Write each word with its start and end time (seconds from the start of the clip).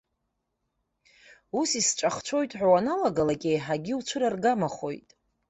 Ус 1.59 1.69
исҵәахцәоит 1.79 2.51
ҳәа 2.57 2.67
уаналагалак, 2.71 3.41
еиҳагьы 3.51 3.91
иуцәыраргамахоит. 3.93 5.09